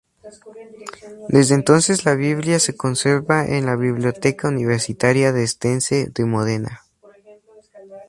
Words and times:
Desde 1.29 1.53
entonces 1.53 2.05
la 2.05 2.15
Biblia 2.15 2.57
se 2.57 2.75
conserva 2.75 3.45
en 3.45 3.67
la 3.67 3.75
Biblioteca 3.75 4.47
Universitaria 4.47 5.31
de 5.31 5.43
Estense 5.43 6.09
de 6.11 6.25
Módena. 6.25 6.81